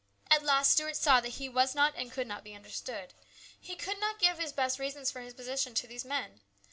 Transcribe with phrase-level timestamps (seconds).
[0.31, 3.13] At last Stuart saw that he was not and could not be understood.
[3.59, 6.41] He could not give his best reasons for his position to these men.